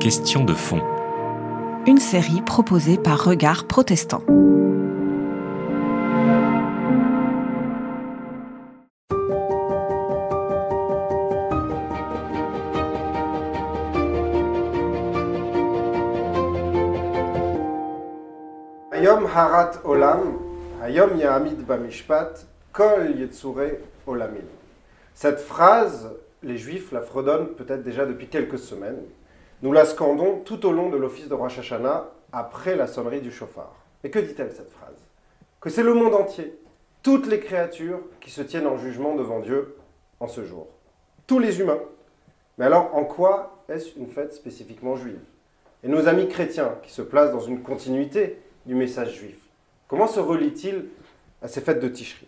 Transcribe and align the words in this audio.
Question 0.00 0.42
de 0.44 0.54
fond. 0.54 0.82
Une 1.86 1.98
série 1.98 2.42
proposée 2.42 2.98
par 2.98 3.22
Regard 3.22 3.68
Protestant. 3.68 4.22
Hayom 18.90 19.26
harat 19.32 19.74
olam, 19.84 20.38
hayom 20.82 21.16
ya'amid 21.16 21.64
bamishpat, 21.64 22.46
kol 22.72 23.14
yetzure 23.16 23.78
olamim. 24.08 24.48
Cette 25.14 25.38
phrase, 25.38 26.08
les 26.42 26.56
Juifs 26.56 26.92
la 26.92 27.00
fredonnent 27.00 27.54
peut-être 27.54 27.82
déjà 27.82 28.06
depuis 28.06 28.28
quelques 28.28 28.58
semaines. 28.58 29.02
Nous 29.62 29.72
la 29.72 29.84
scandons 29.84 30.40
tout 30.40 30.66
au 30.66 30.72
long 30.72 30.88
de 30.88 30.96
l'office 30.96 31.28
de 31.28 31.34
Rosh 31.34 31.58
Hashanah 31.58 32.10
après 32.32 32.76
la 32.76 32.86
sonnerie 32.86 33.20
du 33.20 33.32
chauffard. 33.32 33.74
Et 34.04 34.10
que 34.10 34.18
dit-elle 34.18 34.52
cette 34.52 34.70
phrase? 34.70 34.94
Que 35.60 35.70
c'est 35.70 35.82
le 35.82 35.94
monde 35.94 36.14
entier, 36.14 36.56
toutes 37.02 37.26
les 37.26 37.40
créatures 37.40 38.00
qui 38.20 38.30
se 38.30 38.42
tiennent 38.42 38.66
en 38.66 38.78
jugement 38.78 39.16
devant 39.16 39.40
Dieu 39.40 39.76
en 40.20 40.28
ce 40.28 40.44
jour. 40.44 40.68
Tous 41.26 41.40
les 41.40 41.60
humains. 41.60 41.80
Mais 42.56 42.66
alors 42.66 42.94
en 42.94 43.04
quoi 43.04 43.64
est-ce 43.68 43.98
une 43.98 44.06
fête 44.08 44.32
spécifiquement 44.32 44.96
juive? 44.96 45.20
Et 45.82 45.88
nos 45.88 46.08
amis 46.08 46.28
chrétiens 46.28 46.74
qui 46.82 46.92
se 46.92 47.02
placent 47.02 47.32
dans 47.32 47.40
une 47.40 47.62
continuité 47.62 48.38
du 48.66 48.74
message 48.74 49.14
juif, 49.14 49.38
comment 49.86 50.06
se 50.06 50.20
relie-t-il 50.20 50.86
à 51.42 51.48
ces 51.48 51.60
fêtes 51.60 51.80
de 51.80 51.88
Tishri? 51.88 52.26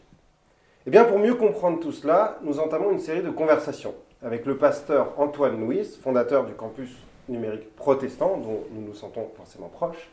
Eh 0.90 0.98
bien 0.98 1.04
pour 1.04 1.20
mieux 1.20 1.36
comprendre 1.36 1.78
tout 1.78 1.92
cela, 1.92 2.40
nous 2.42 2.58
entamons 2.58 2.90
une 2.90 2.98
série 2.98 3.22
de 3.22 3.30
conversations 3.30 3.94
avec 4.24 4.44
le 4.44 4.56
pasteur 4.56 5.12
Antoine 5.18 5.60
Louis, 5.60 5.84
fondateur 5.84 6.44
du 6.44 6.52
campus 6.54 6.90
numérique 7.28 7.76
protestant, 7.76 8.38
dont 8.38 8.64
nous 8.72 8.88
nous 8.88 8.94
sentons 8.94 9.28
forcément 9.36 9.68
proches, 9.68 10.10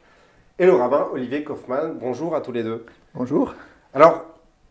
et 0.59 0.67
le 0.67 0.73
rabbin 0.73 1.07
Olivier 1.11 1.43
Kaufmann. 1.43 1.97
Bonjour 1.99 2.35
à 2.35 2.41
tous 2.41 2.51
les 2.51 2.61
deux. 2.61 2.85
Bonjour. 3.15 3.55
Alors, 3.91 4.25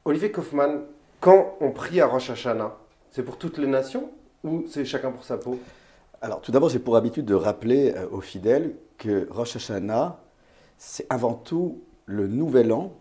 Olivier 0.04 0.30
Kaufmann, 0.30 0.82
quand 1.18 1.56
on 1.60 1.72
prie 1.72 2.00
à 2.00 2.06
Rosh 2.06 2.30
Hashanah, 2.30 2.76
c'est 3.10 3.24
pour 3.24 3.36
toutes 3.36 3.58
les 3.58 3.66
nations 3.66 4.08
ou 4.44 4.62
c'est 4.68 4.84
chacun 4.84 5.10
pour 5.10 5.24
sa 5.24 5.38
peau? 5.38 5.58
Alors, 6.22 6.41
tout 6.41 6.52
d'abord, 6.52 6.68
j'ai 6.68 6.78
pour 6.78 6.94
habitude 6.94 7.24
de 7.24 7.34
rappeler 7.34 7.92
euh, 7.96 8.06
aux 8.12 8.20
fidèles 8.20 8.76
que 8.96 9.26
Rosh 9.28 9.56
Hashanah, 9.56 10.20
c'est 10.78 11.06
avant 11.10 11.34
tout 11.34 11.82
le 12.04 12.28
nouvel 12.28 12.70
an 12.70 12.92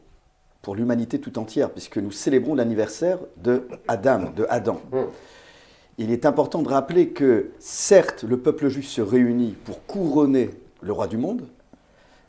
pour 0.66 0.76
l'humanité 0.76 1.20
tout 1.20 1.38
entière, 1.38 1.70
puisque 1.70 2.00
nous 2.00 2.10
célébrons 2.10 2.56
l'anniversaire 2.56 3.20
de 3.38 3.68
Adam, 3.88 4.32
de 4.36 4.48
Adam. 4.50 4.82
Mmh. 4.92 4.98
Il 6.00 6.12
est 6.12 6.26
important 6.26 6.64
de 6.64 6.70
rappeler 6.70 7.10
que, 7.10 7.52
certes, 7.60 8.24
le 8.28 8.40
peuple 8.40 8.68
juif 8.70 8.88
se 8.88 9.00
réunit 9.00 9.56
pour 9.64 9.86
couronner 9.86 10.50
le 10.82 10.92
roi 10.92 11.06
du 11.06 11.18
monde, 11.18 11.44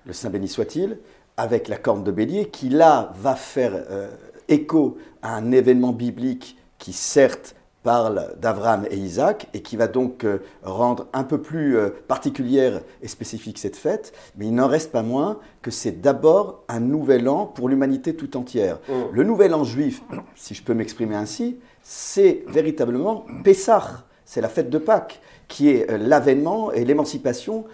le 0.05 0.13
Saint 0.13 0.29
béni 0.29 0.49
soit-il, 0.49 0.99
avec 1.39 1.67
la 1.67 1.79
corne 1.79 2.05
de 2.05 2.11
bélier, 2.11 2.51
qui 2.51 2.69
là 2.69 3.15
va 3.19 3.37
faire 3.37 3.73
euh, 3.73 4.11
écho 4.49 4.99
à 5.23 5.35
un 5.35 5.51
événement 5.51 5.93
biblique 5.93 6.59
qui, 6.77 6.93
certes, 6.93 7.57
parle 7.87 8.35
d'Abraham 8.41 8.85
et 8.91 8.97
Isaac 8.97 9.47
et 9.55 9.63
qui 9.63 9.77
va 9.77 9.87
donc 9.87 10.25
euh, 10.25 10.39
rendre 10.65 11.07
un 11.13 11.23
peu 11.23 11.41
plus 11.41 11.79
euh, 11.79 11.91
particulière 12.09 12.81
et 13.01 13.07
spécifique 13.07 13.59
cette 13.59 13.77
fête, 13.77 14.13
mais 14.37 14.47
il 14.47 14.55
n'en 14.57 14.67
reste 14.67 14.91
pas 14.91 15.05
moins 15.05 15.39
que 15.63 15.71
c'est 15.71 16.01
d'abord 16.01 16.65
un 16.69 16.81
nouvel 16.81 17.29
an 17.29 17.47
pour 17.47 17.69
l'humanité 17.69 18.17
tout 18.17 18.37
entière. 18.37 18.81
Mmh. 18.89 18.93
Le 19.13 19.23
nouvel 19.23 19.55
an 19.55 19.63
juif, 19.63 20.03
si 20.35 20.55
je 20.55 20.65
peux 20.65 20.75
m'exprimer 20.75 21.15
ainsi, 21.15 21.61
c'est 21.81 22.43
véritablement 22.49 23.25
Pessah, 23.45 24.05
c'est 24.25 24.41
la 24.41 24.49
fête 24.49 24.69
de 24.69 24.79
Pâques, 24.79 25.21
qui 25.47 25.69
est 25.69 25.89
euh, 25.89 25.97
l'avènement 25.97 26.73
et 26.73 26.85
l'émancipation 26.85 27.67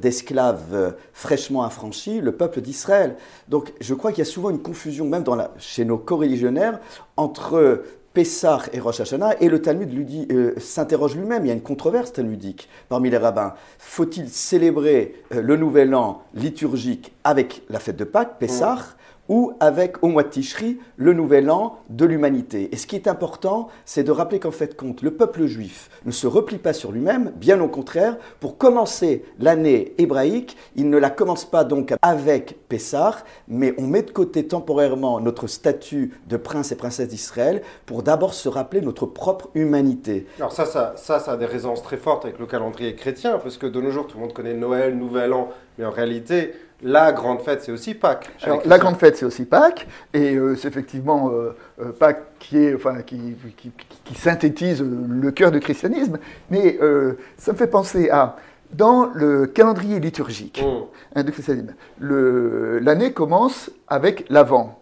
d'esclaves 0.00 0.94
fraîchement 1.12 1.64
affranchis, 1.64 2.20
le 2.20 2.30
peuple 2.30 2.60
d'Israël. 2.60 3.16
Donc 3.48 3.72
je 3.80 3.94
crois 3.94 4.12
qu'il 4.12 4.20
y 4.24 4.28
a 4.28 4.30
souvent 4.30 4.50
une 4.50 4.62
confusion, 4.62 5.06
même 5.06 5.24
dans 5.24 5.34
la- 5.34 5.52
chez 5.58 5.84
nos 5.84 5.98
coreligionnaires, 5.98 6.78
entre 7.16 7.82
Pessah 8.16 8.62
et 8.72 8.80
Rosh 8.80 9.00
Hashanah, 9.00 9.42
et 9.42 9.50
le 9.50 9.60
Talmud 9.60 9.92
lui 9.92 10.26
euh, 10.30 10.54
s'interroge 10.56 11.14
lui-même, 11.16 11.44
il 11.44 11.48
y 11.48 11.50
a 11.50 11.54
une 11.54 11.60
controverse 11.60 12.14
talmudique 12.14 12.66
parmi 12.88 13.10
les 13.10 13.18
rabbins. 13.18 13.52
Faut-il 13.76 14.30
célébrer 14.30 15.22
euh, 15.34 15.42
le 15.42 15.58
nouvel 15.58 15.94
an 15.94 16.22
liturgique 16.32 17.12
avec 17.24 17.60
la 17.68 17.78
fête 17.78 17.96
de 17.96 18.04
Pâques, 18.04 18.38
Pessah, 18.38 18.95
ou 19.28 19.52
avec 19.60 20.02
au 20.02 20.08
mois 20.08 20.22
de 20.22 20.28
Tishri, 20.28 20.78
le 20.96 21.12
nouvel 21.12 21.50
an 21.50 21.78
de 21.90 22.04
l'humanité. 22.04 22.68
Et 22.72 22.76
ce 22.76 22.86
qui 22.86 22.96
est 22.96 23.08
important, 23.08 23.68
c'est 23.84 24.04
de 24.04 24.10
rappeler 24.10 24.40
qu'en 24.40 24.50
fait 24.50 24.76
compte, 24.76 25.02
le 25.02 25.12
peuple 25.12 25.46
juif 25.46 25.90
ne 26.04 26.10
se 26.10 26.26
replie 26.26 26.58
pas 26.58 26.72
sur 26.72 26.92
lui-même, 26.92 27.32
bien 27.36 27.60
au 27.60 27.68
contraire, 27.68 28.16
pour 28.40 28.58
commencer 28.58 29.24
l'année 29.38 29.94
hébraïque, 29.98 30.56
il 30.76 30.90
ne 30.90 30.98
la 30.98 31.10
commence 31.10 31.44
pas 31.44 31.64
donc 31.64 31.94
avec 32.02 32.58
Pessah, 32.68 33.24
mais 33.48 33.74
on 33.78 33.86
met 33.86 34.02
de 34.02 34.10
côté 34.10 34.46
temporairement 34.46 35.20
notre 35.20 35.46
statut 35.46 36.12
de 36.28 36.36
prince 36.36 36.72
et 36.72 36.76
princesse 36.76 37.08
d'Israël 37.08 37.62
pour 37.86 38.02
d'abord 38.02 38.34
se 38.34 38.48
rappeler 38.48 38.80
notre 38.80 39.06
propre 39.06 39.48
humanité. 39.54 40.26
Alors 40.38 40.52
ça 40.52 40.66
ça, 40.66 40.94
ça, 40.96 41.20
ça 41.20 41.32
a 41.32 41.36
des 41.36 41.46
résonances 41.46 41.82
très 41.82 41.96
fortes 41.96 42.24
avec 42.24 42.38
le 42.38 42.46
calendrier 42.46 42.94
chrétien, 42.94 43.38
parce 43.38 43.56
que 43.56 43.66
de 43.66 43.80
nos 43.80 43.90
jours, 43.90 44.06
tout 44.06 44.16
le 44.18 44.24
monde 44.24 44.32
connaît 44.32 44.54
Noël, 44.54 44.96
Nouvel 44.96 45.32
An, 45.32 45.50
mais 45.78 45.84
en 45.84 45.90
réalité, 45.90 46.52
la 46.82 47.12
grande 47.12 47.40
fête, 47.40 47.62
c'est 47.62 47.72
aussi 47.72 47.94
Pâques. 47.94 48.28
Alors, 48.42 48.60
la 48.64 48.78
grande 48.78 48.96
fête, 48.96 49.16
c'est 49.16 49.24
aussi 49.24 49.44
Pâques, 49.44 49.86
et 50.12 50.34
euh, 50.36 50.54
c'est 50.56 50.68
effectivement 50.68 51.30
euh, 51.30 51.56
euh, 51.80 51.92
Pâques 51.92 52.22
qui, 52.38 52.58
est, 52.58 52.74
enfin, 52.74 52.96
qui, 53.02 53.34
qui- 53.56 53.70
qui- 53.70 53.86
qui 54.04 54.14
synthétise 54.14 54.82
le 54.84 55.30
cœur 55.30 55.50
du 55.50 55.60
christianisme, 55.60 56.18
mais 56.50 56.78
euh, 56.82 57.14
ça 57.38 57.52
me 57.52 57.56
fait 57.56 57.66
penser 57.66 58.10
à, 58.10 58.36
dans 58.72 59.10
le 59.14 59.46
calendrier 59.46 60.00
liturgique 60.00 60.62
Mmh. 60.62 60.84
hein, 61.14 61.22
du 61.22 61.32
christianisme, 61.32 61.74
l'année 62.00 63.12
commence 63.12 63.70
avec 63.88 64.26
l'Avent. 64.28 64.78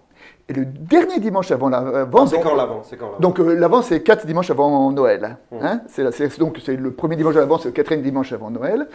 Et 0.48 0.52
le 0.52 0.66
dernier 0.66 1.20
dimanche 1.20 1.50
avant 1.52 1.70
l'Avent, 1.70 2.06
Non, 2.20 2.26
C'est 2.26 2.36
donc- 2.36 2.44
quand 2.44 2.54
l'avant 2.54 2.82
donc 3.18 3.40
euh, 3.40 3.54
l'Avent, 3.54 3.80
c'est 3.80 4.02
quatre 4.02 4.26
dimanches 4.26 4.50
avant 4.50 4.90
Noël. 4.92 5.38
Mmh. 5.50 5.56
Hein 5.62 5.80
c'est 5.88 6.38
donc 6.38 6.58
c'est 6.62 6.76
le 6.76 6.90
premier 6.90 7.16
dimanche 7.16 7.34
de 7.34 7.40
l'Avent, 7.40 7.56
c'est 7.58 7.68
le 7.68 7.72
quatrième 7.72 8.02
dimanche 8.02 8.30
avant 8.32 8.50
Noël. 8.50 8.86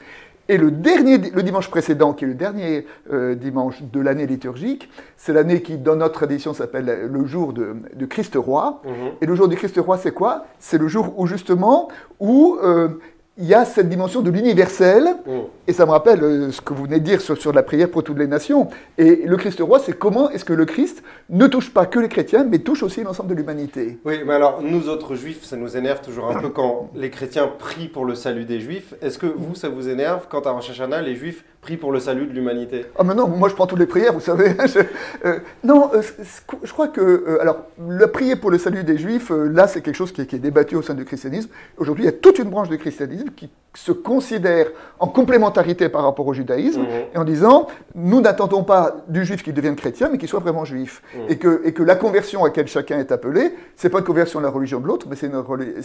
Et 0.49 0.57
le, 0.57 0.71
dernier, 0.71 1.19
di- 1.19 1.29
le 1.29 1.43
dimanche 1.43 1.69
précédent, 1.69 2.13
qui 2.13 2.25
est 2.25 2.27
le 2.27 2.33
dernier 2.33 2.85
euh, 3.13 3.35
dimanche 3.35 3.81
de 3.83 3.99
l'année 4.01 4.25
liturgique, 4.25 4.89
c'est 5.15 5.31
l'année 5.31 5.61
qui, 5.61 5.77
dans 5.77 5.95
notre 5.95 6.15
tradition, 6.15 6.53
s'appelle 6.53 7.07
le 7.09 7.25
jour 7.25 7.53
de, 7.53 7.75
de 7.95 8.05
Christ 8.05 8.35
roi. 8.35 8.81
Mhm. 8.83 8.91
Et 9.21 9.25
le 9.27 9.35
jour 9.35 9.47
du 9.47 9.55
Christ 9.55 9.77
roi, 9.77 9.97
c'est 9.97 10.11
quoi? 10.11 10.45
C'est 10.59 10.79
le 10.79 10.87
jour 10.87 11.13
où 11.17 11.27
justement, 11.27 11.87
où 12.19 12.57
euh, 12.63 12.89
il 13.39 13.45
y 13.45 13.53
a 13.53 13.63
cette 13.65 13.87
dimension 13.89 14.21
de 14.21 14.29
l'universel. 14.29 15.05
Mmh. 15.25 15.31
Et 15.67 15.73
ça 15.73 15.85
me 15.85 15.91
rappelle 15.91 16.23
euh, 16.23 16.51
ce 16.51 16.61
que 16.61 16.73
vous 16.73 16.83
venez 16.85 16.99
de 16.99 17.05
dire 17.05 17.21
sur, 17.21 17.37
sur 17.37 17.53
la 17.53 17.63
prière 17.63 17.89
pour 17.89 18.03
toutes 18.03 18.17
les 18.17 18.27
nations. 18.27 18.67
Et 18.97 19.21
le 19.25 19.37
Christ 19.37 19.59
roi, 19.61 19.79
c'est 19.79 19.93
comment 19.97 20.29
est-ce 20.31 20.43
que 20.43 20.53
le 20.53 20.65
Christ 20.65 21.03
ne 21.29 21.47
touche 21.47 21.71
pas 21.71 21.85
que 21.85 21.99
les 21.99 22.09
chrétiens, 22.09 22.43
mais 22.43 22.59
touche 22.59 22.83
aussi 22.83 23.03
l'ensemble 23.03 23.29
de 23.29 23.35
l'humanité? 23.35 23.97
Oui, 24.03 24.15
mais 24.25 24.33
alors, 24.33 24.61
nous 24.61 24.89
autres 24.89 25.15
juifs, 25.15 25.43
ça 25.45 25.55
nous 25.55 25.77
énerve 25.77 26.01
toujours 26.01 26.29
un 26.31 26.41
peu 26.41 26.49
quand 26.49 26.89
les 26.95 27.09
chrétiens 27.11 27.47
prient 27.47 27.87
pour 27.87 28.05
le 28.05 28.15
salut 28.15 28.45
des 28.45 28.59
juifs. 28.59 28.93
Est-ce 29.01 29.17
que 29.17 29.27
vous, 29.27 29.55
ça 29.55 29.69
vous 29.69 29.87
énerve 29.87 30.25
quand 30.29 30.45
à 30.47 30.51
Rosh 30.51 30.71
Hashanah, 30.71 31.01
les 31.01 31.15
juifs 31.15 31.45
prient 31.61 31.77
pour 31.77 31.91
le 31.91 31.99
salut 31.99 32.25
de 32.25 32.33
l'humanité? 32.33 32.85
Ah 32.97 33.03
mais 33.03 33.13
non, 33.13 33.27
moi 33.27 33.47
je 33.49 33.53
prends 33.53 33.67
toutes 33.67 33.79
les 33.79 33.85
prières, 33.85 34.13
vous 34.13 34.19
savez. 34.21 34.55
Je- 34.65 34.79
euh, 35.27 35.39
non, 35.63 35.91
euh, 35.93 36.01
je 36.63 36.71
crois 36.71 36.87
que, 36.87 37.01
euh, 37.01 37.41
alors, 37.41 37.57
la 37.87 38.07
prière 38.07 38.39
pour 38.39 38.49
le 38.49 38.57
salut 38.57 38.83
des 38.83 38.97
Juifs, 38.97 39.29
là 39.29 39.67
c'est 39.67 39.81
quelque 39.81 39.95
chose 39.95 40.11
qui 40.11 40.21
est, 40.21 40.25
qui 40.25 40.37
est 40.37 40.39
débattu 40.39 40.75
au 40.75 40.81
sein 40.81 40.93
du 40.95 41.05
christianisme. 41.05 41.49
Aujourd'hui, 41.77 42.05
il 42.05 42.07
y 42.07 42.09
a 42.09 42.13
toute 42.13 42.39
une 42.39 42.49
branche 42.49 42.69
du 42.69 42.77
christianisme 42.77 43.28
qui 43.35 43.49
se 43.75 43.91
considère 43.91 44.67
en 44.99 45.07
complémentarité 45.07 45.89
par 45.89 46.03
rapport 46.03 46.25
au 46.25 46.33
judaïsme, 46.33 46.81
Mhm. 46.81 46.87
et 47.13 47.17
en 47.17 47.23
disant, 47.23 47.67
nous 47.93 48.19
n'attendons 48.19 48.63
pas 48.63 48.97
du 49.07 49.23
juif 49.23 49.43
qui 49.43 49.53
devienne 49.53 49.75
chrétien, 49.75 50.09
mais 50.11 50.17
qu'il 50.17 50.27
soit 50.27 50.39
vraiment 50.39 50.65
juif. 50.65 51.03
Et, 51.29 51.37
que, 51.37 51.61
et 51.63 51.71
que 51.71 51.83
la 51.83 51.95
conversion 51.95 52.43
à 52.43 52.47
laquelle 52.47 52.67
chacun 52.67 52.97
est 52.99 53.11
appelé, 53.11 53.53
c'est 53.75 53.89
pas 53.89 53.99
une 53.99 54.05
conversion 54.05 54.39
à 54.39 54.41
la 54.41 54.49
religion 54.49 54.79
de 54.79 54.87
l'autre, 54.87 55.05
mais 55.09 55.15
c'est 55.15 55.27
une, 55.27 55.43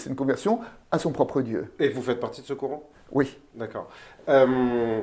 une 0.09 0.17
conversion 0.17 0.61
à 0.91 0.99
son 0.99 1.13
propre 1.13 1.43
Dieu. 1.43 1.71
Et 1.79 1.91
vous 1.91 2.01
faites 2.03 2.21
partie 2.21 2.41
de 2.41 2.47
ce 2.47 2.55
courant? 2.55 2.83
Oui. 3.13 3.37
D'accord. 3.55 3.89
Euh, 4.31 5.01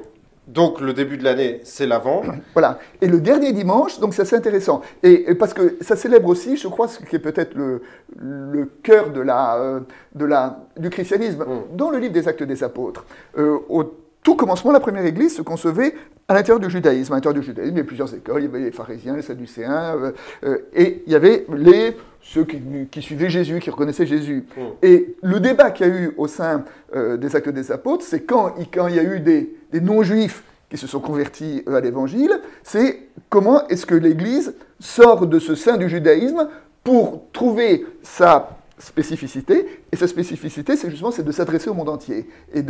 donc, 0.48 0.82
le 0.82 0.94
début 0.94 1.18
de 1.18 1.24
l'année, 1.24 1.62
c'est 1.64 1.86
l'avant. 1.86 2.24
Voilà. 2.54 2.80
Et 3.00 3.08
le 3.08 3.20
dernier 3.20 3.54
dimanche, 3.54 4.00
donc 4.00 4.14
ça 4.14 4.26
c'est 4.26 4.36
intéressant. 4.36 4.82
Et, 5.04 5.32
et 5.32 5.36
parce 5.36 5.54
que 5.54 5.78
ça 5.82 5.96
célèbre 5.96 6.28
aussi, 6.30 6.58
je 6.58 6.68
crois, 6.68 6.88
ce 6.88 7.00
qui 7.00 7.16
est 7.16 7.20
peut-être 7.20 7.54
le, 7.56 7.82
le 8.20 8.66
cœur 8.82 9.12
de 9.12 9.22
la, 9.22 9.56
euh, 9.58 9.80
de 10.16 10.26
la, 10.26 10.60
du 10.78 10.90
christianisme. 10.90 11.44
Mm. 11.44 11.78
Dans 11.78 11.92
le 11.92 12.00
livre 12.00 12.14
des 12.14 12.28
Actes 12.28 12.44
des 12.44 12.64
Apôtres, 12.64 13.06
euh, 13.38 13.60
au 13.70 13.84
tout 14.24 14.36
commencement, 14.36 14.72
la 14.72 14.80
première 14.80 15.06
église 15.06 15.36
se 15.36 15.42
concevait 15.42 15.94
à 16.28 16.34
l'intérieur 16.34 16.60
du 16.60 16.70
judaïsme. 16.70 17.14
À 17.14 17.18
l'intérieur 17.18 17.40
du 17.40 17.46
judaïsme, 17.46 17.72
il 17.72 17.78
y 17.78 17.80
avait 17.80 17.88
plusieurs 17.88 18.14
écoles. 18.14 18.42
Il 18.42 18.46
y 18.46 18.48
avait 18.50 18.66
les 18.66 18.72
pharisiens, 18.72 19.16
les 19.16 19.22
sadducéens, 19.22 19.96
euh, 20.44 20.58
et 20.74 21.04
il 21.06 21.12
y 21.12 21.16
avait 21.16 21.46
les, 21.54 21.96
ceux 22.22 22.46
qui, 22.46 22.60
qui 22.90 23.02
suivaient 23.02 23.30
Jésus, 23.30 23.60
qui 23.60 23.70
reconnaissaient 23.70 24.06
Jésus. 24.08 24.46
Mm. 24.58 24.62
Et 24.82 25.16
le 25.22 25.40
débat 25.40 25.72
qu'il 25.72 25.88
y 25.88 25.90
a 25.90 25.94
eu 25.94 26.14
au 26.18 26.28
sein 26.28 26.66
des 26.94 27.36
Actes 27.38 27.50
des 27.50 27.72
Apôtres, 27.72 28.04
c'est 28.04 28.24
quand, 28.24 28.54
quand 28.74 28.88
il 28.88 28.96
y 28.96 29.00
a 29.00 29.04
eu 29.04 29.22
des, 29.22 29.56
des 29.72 29.82
non-juifs 29.82 30.44
qui 30.70 30.78
se 30.78 30.88
sont 30.88 31.00
convertis 31.00 31.64
euh, 31.68 31.76
à 31.76 31.82
l'évangile, 31.82 32.40
c'est 32.64 33.10
comment 33.30 33.68
est-ce 33.68 33.86
que 33.86 33.96
l'Église 33.96 34.56
sort 34.80 35.28
de 35.28 35.40
ce 35.40 35.56
sein 35.56 35.78
du 35.78 35.90
judaïsme 35.90 36.48
pour 36.84 37.24
trouver 37.34 37.86
sa, 38.02 38.58
spécificité, 38.82 39.68
et 39.92 39.96
sa 39.96 40.08
spécificité, 40.08 40.76
c'est 40.76 40.90
justement 40.90 41.12
c'est 41.12 41.24
de 41.24 41.32
s'adresser 41.32 41.70
au 41.70 41.74
monde 41.74 41.90
entier. 41.90 42.28
Et, 42.54 42.64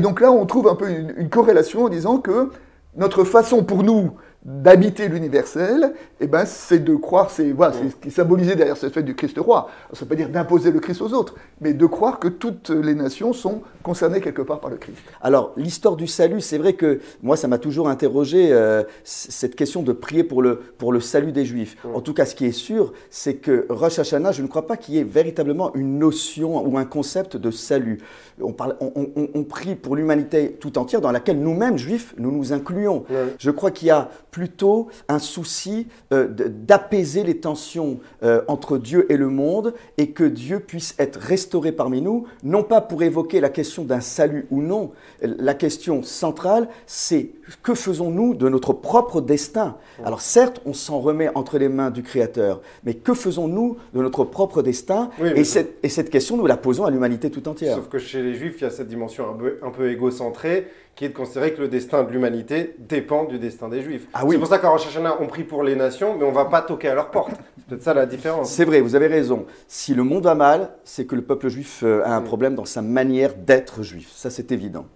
donc 0.00 0.20
là, 0.20 0.32
on 0.32 0.44
trouve 0.46 0.68
un 0.68 0.74
peu 0.74 0.88
une 0.88 1.28
corrélation 1.28 1.84
en 1.84 1.88
disant 1.88 2.18
que 2.18 2.50
notre 2.96 3.24
façon 3.24 3.62
pour 3.62 3.82
nous 3.82 4.12
d'habiter 4.44 5.08
l'universel, 5.08 5.92
eh 6.20 6.26
ben, 6.26 6.44
c'est 6.46 6.78
de 6.78 6.94
croire, 6.94 7.30
c'est 7.30 7.50
voilà, 7.50 7.72
c'est 7.74 7.90
ce 7.90 7.96
qui 7.96 8.08
est 8.08 8.12
symbolisé 8.12 8.54
derrière 8.54 8.76
cette 8.76 8.94
fête 8.94 9.04
du 9.04 9.14
Christ 9.14 9.36
roi. 9.38 9.68
Ça 9.92 9.96
ne 9.96 10.00
veut 10.04 10.06
pas 10.08 10.14
dire 10.14 10.28
d'imposer 10.28 10.70
le 10.70 10.80
Christ 10.80 11.02
aux 11.02 11.12
autres, 11.12 11.34
mais 11.60 11.74
de 11.74 11.86
croire 11.86 12.18
que 12.18 12.28
toutes 12.28 12.70
les 12.70 12.94
nations 12.94 13.32
sont 13.32 13.62
concernées 13.82 14.20
quelque 14.20 14.42
part 14.42 14.60
par 14.60 14.70
le 14.70 14.76
Christ. 14.76 14.98
Alors, 15.20 15.52
l'histoire 15.56 15.96
du 15.96 16.06
salut, 16.06 16.40
c'est 16.40 16.56
vrai 16.58 16.74
que 16.74 17.00
moi, 17.22 17.36
ça 17.36 17.48
m'a 17.48 17.58
toujours 17.58 17.88
interrogé 17.88 18.52
euh, 18.52 18.84
cette 19.04 19.56
question 19.56 19.82
de 19.82 19.92
prier 19.92 20.22
pour 20.24 20.40
le, 20.40 20.56
pour 20.78 20.92
le 20.92 21.00
salut 21.00 21.32
des 21.32 21.44
Juifs. 21.44 21.76
En 21.92 22.00
tout 22.00 22.14
cas, 22.14 22.24
ce 22.24 22.34
qui 22.34 22.46
est 22.46 22.52
sûr, 22.52 22.92
c'est 23.10 23.34
que 23.34 23.66
Rosh 23.68 23.98
Hashanah, 23.98 24.32
je 24.32 24.42
ne 24.42 24.46
crois 24.46 24.66
pas 24.66 24.76
qu'il 24.76 24.94
y 24.94 24.98
ait 24.98 25.04
véritablement 25.04 25.74
une 25.74 25.98
notion 25.98 26.64
ou 26.66 26.78
un 26.78 26.84
concept 26.84 27.36
de 27.36 27.50
salut. 27.50 27.98
On, 28.40 28.52
parle, 28.52 28.76
on, 28.80 28.92
on- 28.94 29.28
on 29.34 29.42
prie 29.44 29.74
pour 29.74 29.96
l'humanité 29.96 30.52
tout 30.60 30.78
entière 30.78 31.00
dans 31.00 31.10
laquelle 31.10 31.40
nous-mêmes, 31.40 31.76
Juifs, 31.76 32.14
nous 32.18 32.30
nous 32.30 32.52
incluons. 32.52 33.04
Je 33.38 33.50
crois 33.50 33.70
qu'il 33.72 33.88
y 33.88 33.90
a 33.90 34.08
plutôt 34.30 34.88
un 35.08 35.18
souci 35.18 35.86
euh, 36.12 36.28
d'apaiser 36.28 37.24
les 37.24 37.38
tensions 37.38 38.00
euh, 38.22 38.42
entre 38.48 38.78
Dieu 38.78 39.10
et 39.10 39.16
le 39.16 39.28
monde 39.28 39.74
et 39.96 40.10
que 40.10 40.24
Dieu 40.24 40.60
puisse 40.60 40.94
être 40.98 41.18
restauré 41.18 41.72
parmi 41.72 42.00
nous, 42.00 42.26
non 42.42 42.62
pas 42.62 42.80
pour 42.80 43.02
évoquer 43.02 43.40
la 43.40 43.48
question 43.48 43.84
d'un 43.84 44.00
salut 44.00 44.46
ou 44.50 44.62
non. 44.62 44.92
La 45.22 45.54
question 45.54 46.02
centrale, 46.02 46.68
c'est 46.86 47.30
que 47.62 47.74
faisons-nous 47.74 48.34
de 48.34 48.48
notre 48.48 48.72
propre 48.72 49.20
destin? 49.20 49.76
Alors 50.04 50.20
certes, 50.20 50.60
on 50.66 50.72
s'en 50.72 51.00
remet 51.00 51.30
entre 51.34 51.58
les 51.58 51.68
mains 51.68 51.90
du 51.90 52.02
Créateur, 52.02 52.60
mais 52.84 52.94
que 52.94 53.14
faisons-nous 53.14 53.76
de 53.94 54.02
notre 54.02 54.24
propre 54.24 54.62
destin? 54.62 55.10
Oui, 55.20 55.30
et, 55.34 55.44
cette, 55.44 55.78
et 55.82 55.88
cette 55.88 56.10
question, 56.10 56.36
nous 56.36 56.46
la 56.46 56.56
posons 56.56 56.84
à 56.84 56.90
l'humanité 56.90 57.30
tout 57.30 57.48
entière. 57.48 57.76
Sauf 57.76 57.88
que 57.88 57.98
chez 57.98 58.22
les 58.22 58.34
Juifs, 58.34 58.56
il 58.58 58.64
y 58.64 58.66
a 58.66 58.70
cette 58.70 58.88
dimension 58.88 59.30
un 59.30 59.34
peu, 59.34 59.58
un 59.62 59.70
peu 59.70 59.90
égocentrée 59.90 60.66
qui 60.98 61.04
est 61.04 61.10
de 61.10 61.14
considérer 61.14 61.54
que 61.54 61.60
le 61.60 61.68
destin 61.68 62.02
de 62.02 62.10
l'humanité 62.10 62.74
dépend 62.76 63.24
du 63.24 63.38
destin 63.38 63.68
des 63.68 63.82
Juifs. 63.82 64.08
Ah 64.20 64.24
oui. 64.24 64.34
C'est 64.34 64.38
pour 64.40 64.48
ça 64.48 64.58
qu'en 64.58 64.72
Rosh 64.72 64.88
Hashanah, 64.88 65.18
on 65.20 65.26
prie 65.26 65.44
pour 65.44 65.62
les 65.62 65.76
nations, 65.76 66.16
mais 66.18 66.24
on 66.24 66.32
va 66.32 66.46
pas 66.46 66.60
toquer 66.60 66.88
à 66.88 66.94
leur 66.96 67.12
porte. 67.12 67.30
C'est 67.56 67.66
peut-être 67.68 67.82
ça 67.84 67.94
la 67.94 68.04
différence. 68.04 68.50
C'est 68.50 68.64
vrai, 68.64 68.80
vous 68.80 68.96
avez 68.96 69.06
raison. 69.06 69.46
Si 69.68 69.94
le 69.94 70.02
monde 70.02 70.24
va 70.24 70.34
mal, 70.34 70.70
c'est 70.82 71.06
que 71.06 71.14
le 71.14 71.22
peuple 71.22 71.48
juif 71.48 71.84
euh, 71.84 72.02
a 72.04 72.16
un 72.16 72.20
Mm. 72.20 72.24
problème 72.24 72.54
dans 72.56 72.64
sa 72.64 72.82
manière 72.82 73.34
d'être 73.34 73.84
juif. 73.84 74.10
Ça, 74.12 74.28
c'est 74.28 74.50
évident. 74.50 74.86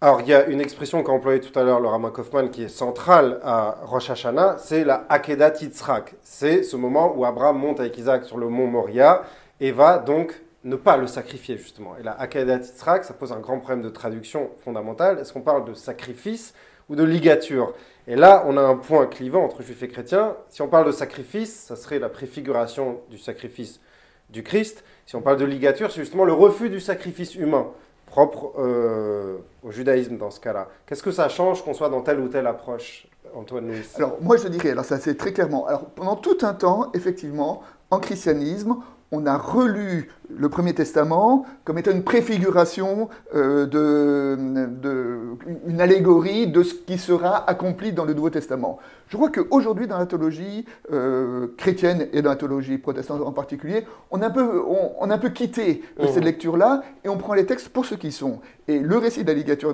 Alors, 0.00 0.22
il 0.22 0.26
y 0.28 0.34
a 0.34 0.46
une 0.46 0.60
expression 0.60 1.04
qu'a 1.04 1.12
employée 1.12 1.38
tout 1.40 1.56
à 1.56 1.62
l'heure 1.62 1.78
le 1.78 2.10
Kaufman 2.10 2.48
qui 2.48 2.64
est 2.64 2.68
centrale 2.68 3.38
à 3.44 3.76
Rosh 3.84 4.10
Hashanah, 4.10 4.56
c'est 4.58 4.82
la 4.82 5.04
Akedat 5.08 5.54
Yitzhak. 5.60 6.16
C'est 6.22 6.64
ce 6.64 6.76
moment 6.76 7.14
où 7.16 7.24
Abraham 7.24 7.56
monte 7.58 7.78
avec 7.78 7.96
Isaac 7.96 8.24
sur 8.24 8.38
le 8.38 8.48
mont 8.48 8.66
Moria 8.66 9.22
et 9.60 9.70
va 9.70 9.98
donc 9.98 10.42
ne 10.64 10.74
pas 10.74 10.96
le 10.96 11.06
sacrifier, 11.06 11.58
justement. 11.58 11.94
Et 12.00 12.02
la 12.02 12.12
Akedat 12.20 12.56
Yitzhak, 12.56 13.04
ça 13.04 13.14
pose 13.14 13.30
un 13.30 13.38
grand 13.38 13.58
problème 13.60 13.82
de 13.82 13.88
traduction 13.88 14.50
fondamentale. 14.64 15.20
Est-ce 15.20 15.32
qu'on 15.32 15.42
parle 15.42 15.64
de 15.64 15.74
sacrifice 15.74 16.54
ou 16.88 16.96
de 16.96 17.04
ligature 17.04 17.72
Et 18.06 18.16
là, 18.16 18.44
on 18.46 18.56
a 18.56 18.62
un 18.62 18.76
point 18.76 19.06
clivant 19.06 19.44
entre 19.44 19.62
juifs 19.62 19.82
et 19.82 19.88
chrétiens. 19.88 20.36
Si 20.50 20.62
on 20.62 20.68
parle 20.68 20.86
de 20.86 20.92
sacrifice, 20.92 21.54
ça 21.54 21.76
serait 21.76 21.98
la 21.98 22.08
préfiguration 22.08 23.00
du 23.10 23.18
sacrifice 23.18 23.80
du 24.30 24.42
Christ. 24.42 24.84
Si 25.06 25.16
on 25.16 25.22
parle 25.22 25.38
de 25.38 25.44
ligature, 25.44 25.90
c'est 25.90 26.00
justement 26.00 26.24
le 26.24 26.32
refus 26.32 26.70
du 26.70 26.80
sacrifice 26.80 27.34
humain 27.34 27.68
propre 28.06 28.52
euh, 28.58 29.38
au 29.62 29.70
judaïsme 29.70 30.16
dans 30.18 30.30
ce 30.30 30.38
cas-là. 30.40 30.68
Qu'est-ce 30.86 31.02
que 31.02 31.10
ça 31.10 31.28
change 31.28 31.64
qu'on 31.64 31.74
soit 31.74 31.88
dans 31.88 32.00
telle 32.00 32.20
ou 32.20 32.28
telle 32.28 32.46
approche, 32.46 33.08
Antoine 33.34 33.72
Alors 33.96 34.18
moi 34.20 34.36
je 34.36 34.46
dirais, 34.46 34.70
alors 34.70 34.84
ça 34.84 34.98
c'est 34.98 35.16
très 35.16 35.32
clairement, 35.32 35.66
alors 35.66 35.86
pendant 35.86 36.14
tout 36.14 36.38
un 36.42 36.54
temps, 36.54 36.92
effectivement, 36.94 37.62
en 37.90 37.98
christianisme, 37.98 38.76
on 39.16 39.26
a 39.26 39.36
relu 39.38 40.10
le 40.36 40.48
Premier 40.48 40.72
Testament 40.74 41.44
comme 41.64 41.78
étant 41.78 41.92
une 41.92 42.02
préfiguration, 42.02 43.08
euh, 43.34 43.66
de, 43.66 44.36
de- 44.66 45.18
une 45.68 45.80
allégorie 45.80 46.46
de 46.48 46.62
ce 46.62 46.74
qui 46.74 46.98
sera 46.98 47.48
accompli 47.48 47.92
dans 47.92 48.04
le 48.04 48.14
Nouveau 48.14 48.30
Testament. 48.30 48.78
Je 49.08 49.16
crois 49.16 49.30
qu'aujourd'hui, 49.30 49.86
dans 49.86 49.98
la 49.98 50.06
théologie 50.06 50.64
euh, 50.92 51.46
chrétienne 51.56 52.08
et 52.12 52.22
dans 52.22 52.30
la 52.30 52.36
théologie 52.36 52.78
protestante 52.78 53.20
en 53.22 53.32
particulier, 53.32 53.86
on 54.10 54.20
a 54.22 54.26
un 54.26 54.30
peu, 54.30 54.60
on, 54.66 54.92
on 54.98 55.10
a 55.10 55.14
un 55.14 55.18
peu 55.18 55.28
quitté 55.30 55.82
euh, 56.00 56.04
Mhm. 56.04 56.12
cette 56.12 56.24
lecture-là 56.24 56.82
et 57.04 57.08
on 57.08 57.16
prend 57.16 57.34
les 57.34 57.46
textes 57.46 57.68
pour 57.68 57.84
ce 57.86 57.94
qu'ils 57.94 58.12
sont. 58.12 58.40
Et 58.66 58.78
le 58.80 58.96
récit 58.98 59.22
de 59.22 59.28
la 59.28 59.34
ligature 59.34 59.72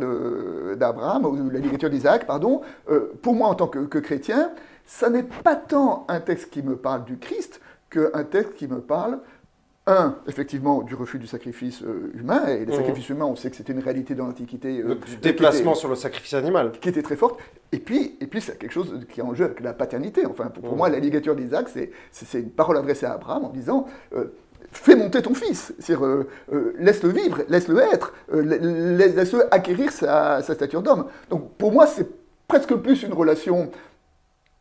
d'Abraham, 0.76 1.24
ou 1.26 1.50
la 1.50 1.60
ligature 1.60 1.90
d'Isaac, 1.90 2.26
pardon, 2.26 2.60
euh, 2.90 3.12
pour 3.22 3.34
moi 3.34 3.48
en 3.48 3.54
tant 3.54 3.68
que, 3.68 3.78
que 3.78 3.98
chrétien, 3.98 4.50
ça 4.84 5.08
n'est 5.08 5.22
pas 5.44 5.54
tant 5.56 6.04
un 6.08 6.20
texte 6.20 6.50
qui 6.50 6.62
me 6.62 6.74
parle 6.76 7.04
du 7.04 7.16
Christ 7.18 7.60
qu'un 7.90 8.24
texte 8.24 8.54
qui 8.54 8.68
me 8.68 8.80
parle, 8.80 9.18
un, 9.86 10.14
effectivement, 10.28 10.82
du 10.82 10.94
refus 10.94 11.18
du 11.18 11.26
sacrifice 11.26 11.82
euh, 11.82 12.12
humain. 12.14 12.46
Et 12.46 12.60
les 12.60 12.66
Mhm. 12.66 12.72
sacrifices 12.74 13.08
humains, 13.08 13.24
on 13.24 13.34
sait 13.34 13.50
que 13.50 13.56
c'était 13.56 13.72
une 13.72 13.80
réalité 13.80 14.14
dans 14.14 14.26
l'Antiquité. 14.26 14.80
euh, 14.80 14.94
du 14.94 15.16
déplacement 15.16 15.72
était- 15.72 15.80
sur 15.80 15.88
le 15.88 15.96
sacrifice 15.96 16.34
animal. 16.34 16.72
qui 16.80 16.88
était 16.88 17.02
très 17.02 17.16
forte. 17.16 17.40
Et 17.72 17.78
puis, 17.78 18.16
et 18.20 18.26
puis 18.26 18.40
c'est 18.40 18.56
quelque 18.58 18.72
chose 18.72 19.04
qui 19.10 19.20
est 19.20 19.22
en 19.22 19.34
jeu 19.34 19.46
avec 19.46 19.60
la 19.60 19.72
paternité. 19.72 20.26
Enfin, 20.26 20.46
pour, 20.46 20.62
pour 20.62 20.72
Mhm. 20.72 20.78
moi, 20.78 20.88
la 20.90 20.98
ligature 21.00 21.34
d'Isaac, 21.34 21.68
c'est, 21.68 21.90
une 22.38 22.50
parole 22.50 22.76
adressée 22.76 23.06
à 23.06 23.14
Abraham 23.14 23.44
en 23.46 23.50
disant 23.50 23.86
euh, 24.14 24.26
Fais 24.72 24.94
monter 24.94 25.20
ton 25.20 25.34
fils, 25.34 25.72
laisse-le 26.78 27.08
vivre, 27.08 27.38
laisse-le 27.48 27.80
être, 27.80 28.12
la- 28.32 28.56
la- 28.58 29.06
laisse-le 29.08 29.52
acquérir 29.52 29.90
sa, 29.90 30.42
sa 30.42 30.54
stature 30.54 30.82
d'homme. 30.82 31.06
Donc 31.28 31.54
pour 31.54 31.72
moi, 31.72 31.86
c'est 31.88 32.06
presque 32.46 32.74
plus 32.76 33.02
une 33.02 33.12
relation 33.12 33.70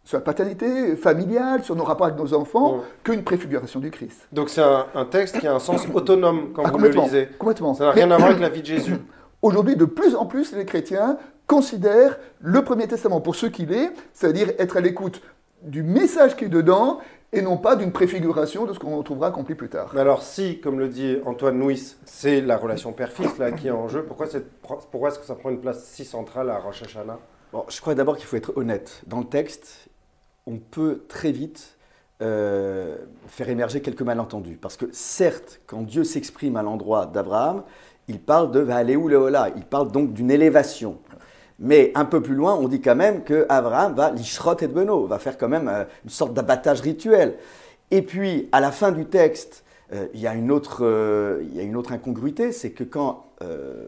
sur 0.03 0.17
la 0.17 0.23
paternité 0.23 0.95
familiale, 0.95 1.63
sur 1.63 1.75
nos 1.75 1.83
rapports 1.83 2.07
avec 2.07 2.17
nos 2.19 2.33
enfants, 2.33 2.77
Mhm. 2.77 2.81
qu'une 3.03 3.23
préfiguration 3.23 3.79
du 3.79 3.91
Christ. 3.91 4.27
Donc 4.31 4.49
c'est 4.49 4.61
un, 4.61 4.87
un 4.95 5.05
texte 5.05 5.39
qui 5.39 5.47
a 5.47 5.53
un 5.53 5.59
sens 5.59 5.85
autonome 5.93 6.51
quand 6.53 6.63
Ah, 6.65 6.71
vous 6.71 6.77
le 6.79 6.89
lisez. 6.89 7.27
complètement. 7.37 7.73
Ça 7.73 7.85
n'a 7.85 7.91
rien 7.91 8.09
à 8.11 8.17
voir 8.17 8.29
avec 8.29 8.41
la 8.41 8.49
vie 8.49 8.61
de 8.61 8.65
Jésus. 8.67 8.95
Aujourd'hui, 9.41 9.75
de 9.75 9.85
plus 9.85 10.15
en 10.15 10.25
plus, 10.25 10.53
les 10.53 10.65
chrétiens 10.65 11.17
considèrent 11.47 12.17
le 12.41 12.63
Premier 12.63 12.87
Testament 12.87 13.21
pour 13.21 13.35
ce 13.35 13.45
qu'il 13.47 13.71
est, 13.73 13.89
c'est-à-dire 14.13 14.49
être 14.59 14.77
à 14.77 14.81
l'écoute 14.81 15.21
du 15.63 15.83
message 15.83 16.35
qui 16.35 16.45
est 16.45 16.49
dedans 16.49 16.99
et 17.31 17.41
non 17.41 17.57
pas 17.57 17.75
d'une 17.75 17.91
préfiguration 17.91 18.65
de 18.65 18.73
ce 18.73 18.79
qu'on 18.79 19.01
trouvera 19.03 19.27
accompli 19.27 19.53
plus 19.55 19.69
tard. 19.69 19.91
Mais 19.93 20.01
alors 20.01 20.23
si, 20.23 20.59
comme 20.61 20.79
le 20.79 20.87
dit 20.87 21.17
Antoine 21.25 21.59
Nuis, 21.59 21.95
c'est 22.05 22.41
la 22.41 22.57
relation 22.57 22.91
père-fils 22.91 23.37
là 23.37 23.51
qui 23.51 23.67
est 23.67 23.71
en 23.71 23.87
jeu, 23.87 24.03
pourquoi, 24.03 24.25
c'est- 24.27 24.45
pourquoi 24.91 25.09
est-ce 25.09 25.19
que 25.19 25.25
ça 25.25 25.35
prend 25.35 25.49
une 25.51 25.59
place 25.59 25.83
si 25.85 26.05
centrale 26.05 26.49
à 26.49 26.57
Rosh 26.57 26.81
Hashanah? 26.83 27.19
Bon, 27.53 27.65
je 27.67 27.81
crois 27.81 27.93
d'abord 27.95 28.15
qu'il 28.17 28.25
faut 28.25 28.35
être 28.35 28.53
honnête. 28.57 29.01
Dans 29.07 29.19
le 29.19 29.25
texte, 29.25 29.88
on 30.45 30.57
peut 30.57 31.03
très 31.07 31.31
vite 31.31 31.77
euh, 32.21 32.97
faire 33.27 33.49
émerger 33.49 33.81
quelques 33.81 34.01
malentendus. 34.01 34.57
Parce 34.61 34.75
que 34.77 34.85
certes, 34.91 35.61
quand 35.67 35.83
Dieu 35.83 36.03
s'exprime 36.03 36.57
à 36.57 36.63
l'endroit 36.63 37.05
d'Abraham, 37.05 37.63
il 38.07 38.19
parle 38.19 38.51
de 38.51 38.59
Valéou 38.59 39.07
Leola, 39.07 39.49
il 39.55 39.63
parle 39.63 39.91
donc 39.91 40.13
d'une 40.13 40.31
élévation. 40.31 40.97
Mais 41.59 41.91
un 41.95 42.05
peu 42.05 42.21
plus 42.21 42.35
loin, 42.35 42.55
on 42.55 42.67
dit 42.67 42.81
quand 42.81 42.95
même 42.95 43.23
que 43.23 43.45
Abraham 43.49 43.93
va 43.93 44.11
l'ishrot 44.11 44.57
et 44.59 44.67
beno, 44.67 45.05
va 45.05 45.19
faire 45.19 45.37
quand 45.37 45.49
même 45.49 45.67
euh, 45.67 45.83
une 46.03 46.09
sorte 46.09 46.33
d'abattage 46.33 46.81
rituel. 46.81 47.37
Et 47.91 48.01
puis, 48.01 48.49
à 48.51 48.59
la 48.59 48.71
fin 48.71 48.91
du 48.91 49.05
texte, 49.05 49.63
il, 50.13 50.19
y 50.19 50.27
a 50.27 50.35
une 50.35 50.51
autre, 50.51 50.85
euh, 50.85 51.43
il 51.49 51.55
y 51.55 51.59
a 51.59 51.63
une 51.63 51.75
autre 51.75 51.91
incongruité, 51.91 52.51
c'est 52.51 52.71
que 52.71 52.83
quand 52.83 53.29
euh, 53.41 53.87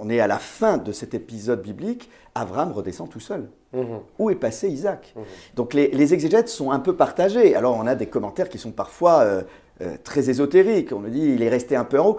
on, 0.00 0.10
est 0.10 0.18
à 0.18 0.26
la 0.26 0.38
fin 0.38 0.76
de 0.76 0.90
cet 0.90 1.14
épisode 1.14 1.62
biblique, 1.62 2.10
Abraham 2.34 2.72
redescend 2.72 3.08
tout 3.08 3.20
seul. 3.20 3.48
Mhm. 3.72 4.00
Où 4.18 4.30
est 4.30 4.34
passé 4.34 4.68
Isaac? 4.68 5.12
Mhm. 5.14 5.22
Donc 5.54 5.72
les, 5.72 5.88
les 5.88 6.14
exégètes 6.14 6.48
sont 6.48 6.72
un 6.72 6.80
peu 6.80 6.96
partagés. 6.96 7.54
Alors 7.54 7.76
on 7.76 7.86
a 7.86 7.94
des 7.94 8.06
commentaires 8.06 8.48
qui 8.48 8.58
sont 8.58 8.72
parfois 8.72 9.20
euh, 9.20 9.42
euh, 9.82 9.96
très 10.02 10.30
ésotériques. 10.30 10.92
On 10.92 11.00
nous 11.00 11.10
dit 11.10 11.32
il 11.34 11.42
est 11.42 11.48
resté 11.48 11.76
un 11.76 11.84
peu 11.84 12.00
en 12.00 12.08
haut. 12.08 12.18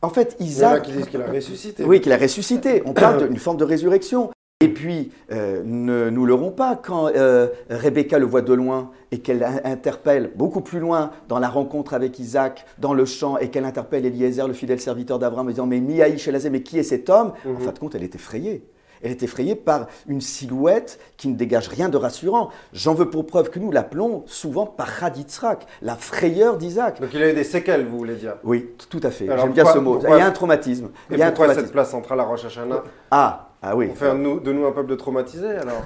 En 0.00 0.10
fait, 0.10 0.36
Il 0.38 0.46
y 0.46 0.48
en 0.48 0.50
a 0.50 0.52
Isaac, 0.52 0.82
qui 0.84 0.92
disent 0.92 1.06
qu'il 1.06 1.20
a 1.20 1.26
ressuscité. 1.26 1.84
oui, 1.84 2.00
qu'il 2.00 2.12
a 2.12 2.16
ressuscité. 2.16 2.82
On 2.86 2.92
parle 2.92 3.28
d'une 3.28 3.38
forme 3.38 3.56
de 3.56 3.64
résurrection. 3.64 4.30
Et 4.60 4.66
puis, 4.74 5.12
euh, 5.30 5.62
ne 5.64 6.10
nous 6.10 6.26
leurrons 6.26 6.50
pas, 6.50 6.74
quand 6.74 7.06
euh, 7.14 7.46
Rebecca 7.70 8.18
le 8.18 8.26
voit 8.26 8.42
de 8.42 8.52
loin 8.52 8.90
et 9.12 9.18
qu'elle 9.20 9.44
in- 9.44 9.60
interpelle 9.62 10.32
beaucoup 10.34 10.62
plus 10.62 10.80
loin 10.80 11.12
dans 11.28 11.38
la 11.38 11.48
rencontre 11.48 11.94
avec 11.94 12.18
Isaac, 12.18 12.66
dans 12.80 12.92
le 12.92 13.04
champ, 13.04 13.38
et 13.38 13.50
qu'elle 13.50 13.64
interpelle 13.64 14.04
Eliezer, 14.04 14.48
le 14.48 14.54
fidèle 14.54 14.80
serviteur 14.80 15.20
d'Abraham, 15.20 15.46
en 15.46 15.50
disant 15.50 15.66
Mais 15.66 15.78
Miaï 15.80 16.18
Shelazé, 16.18 16.50
mais 16.50 16.62
qui 16.62 16.76
est 16.76 16.82
cet 16.82 17.08
homme? 17.08 17.34
En 17.46 17.50
Mhm. 17.50 17.60
fin 17.60 17.70
de 17.70 17.78
compte, 17.78 17.94
elle 17.94 18.02
est 18.02 18.16
effrayée. 18.16 18.64
Elle 19.02 19.10
est 19.10 19.22
effrayée 19.22 19.54
par 19.54 19.86
une 20.06 20.20
silhouette 20.20 20.98
qui 21.16 21.28
ne 21.28 21.34
dégage 21.36 21.68
rien 21.68 21.88
de 21.88 21.96
rassurant. 21.96 22.50
J'en 22.72 22.94
veux 22.94 23.10
pour 23.10 23.26
preuve 23.26 23.50
que 23.50 23.58
nous 23.58 23.70
l'appelons 23.70 24.24
souvent 24.26 24.66
par 24.66 25.02
Haditzrak, 25.04 25.66
la 25.82 25.94
frayeur 25.96 26.56
d'Isaac. 26.56 27.00
Donc 27.00 27.10
il 27.14 27.22
a 27.22 27.30
eu 27.30 27.34
des 27.34 27.44
séquelles, 27.44 27.86
vous 27.86 27.98
voulez 27.98 28.16
dire? 28.16 28.36
Oui, 28.44 28.70
tout 28.88 29.00
à 29.02 29.10
fait. 29.10 29.26
J'aime 29.26 29.52
bien 29.52 29.64
ce 29.64 29.78
mot. 29.78 29.94
pourquoi- 29.94 30.16
Il 30.16 30.20
y 30.20 30.22
a 30.22 30.26
un 30.26 30.30
traumatisme. 30.32 30.86
Et 31.10 31.14
Il 31.14 31.18
y 31.18 31.22
a 31.22 31.26
un 31.26 31.30
pourquoi 31.30 31.54
cette 31.54 31.72
place 31.72 31.90
centrale 31.90 32.20
à 32.20 32.24
Rosh 32.24 32.44
Hashanah 32.44 32.82
Ah, 33.10 33.50
ah 33.62 33.76
oui. 33.76 33.90
Un- 34.00 34.14
nous- 34.14 34.40
de 34.40 34.52
nous 34.52 34.66
un 34.66 34.72
peuple 34.72 34.90
de 34.90 34.96
traumatisés 34.96 35.48
alors? 35.48 35.82